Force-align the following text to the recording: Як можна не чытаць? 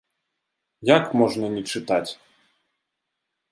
Як 0.97 1.05
можна 1.19 1.47
не 1.57 1.63
чытаць? 1.75 2.11